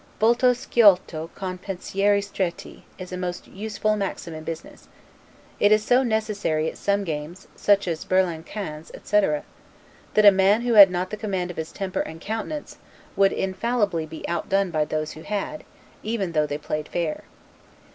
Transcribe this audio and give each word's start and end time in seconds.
'Volto 0.19 0.51
sciolto 0.51 1.29
con 1.35 1.59
pensieri 1.59 2.23
stretti', 2.23 2.81
is 2.97 3.11
a 3.13 3.17
most 3.17 3.47
useful 3.47 3.95
maxim 3.95 4.33
in 4.33 4.43
business. 4.43 4.87
It 5.59 5.71
is 5.71 5.83
so 5.85 6.01
necessary 6.01 6.67
at 6.67 6.79
some 6.79 7.03
games, 7.03 7.47
such 7.55 7.87
as 7.87 8.03
'Berlan 8.03 8.43
Quinze', 8.45 8.89
etc., 8.95 9.43
that 10.15 10.25
a 10.25 10.31
man 10.31 10.61
who 10.61 10.73
had 10.73 10.89
not 10.89 11.11
the 11.11 11.17
command 11.17 11.51
of 11.51 11.57
his 11.57 11.71
temper 11.71 11.99
and 11.99 12.19
countenance, 12.19 12.77
would 13.15 13.31
infallibly 13.31 14.07
be 14.07 14.27
outdone 14.27 14.71
by 14.71 14.85
those 14.85 15.11
who 15.11 15.21
had, 15.21 15.63
even 16.01 16.31
though 16.31 16.47
they 16.47 16.57
played 16.57 16.87
fair. 16.87 17.25